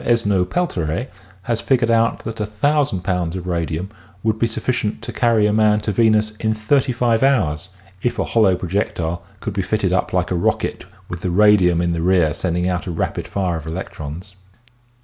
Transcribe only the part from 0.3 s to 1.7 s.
Pelterie has